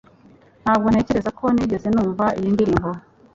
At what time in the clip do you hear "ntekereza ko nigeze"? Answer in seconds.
0.89-1.87